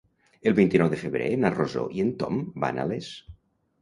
El 0.51 0.55
vint-i-nou 0.59 0.89
de 0.93 0.99
febrer 1.01 1.27
na 1.43 1.53
Rosó 1.57 1.85
i 1.99 2.03
en 2.07 2.11
Tom 2.23 2.41
van 2.65 2.81
a 2.85 2.91
Les. 2.93 3.11